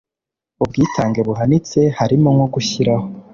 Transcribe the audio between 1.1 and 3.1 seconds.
buhanitse, harimo nko gushyiraho